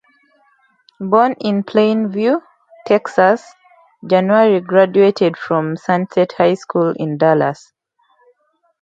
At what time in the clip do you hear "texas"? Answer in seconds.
2.87-3.43